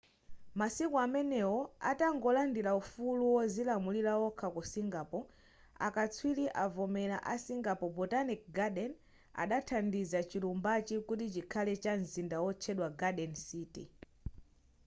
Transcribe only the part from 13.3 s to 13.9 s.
city